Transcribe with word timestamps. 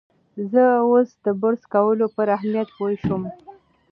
زه 0.51 0.63
اوس 0.89 1.09
د 1.25 1.27
برس 1.41 1.61
کولو 1.73 2.05
پر 2.15 2.27
اهمیت 2.37 2.69
پوه 2.77 2.91
شوم. 3.03 3.23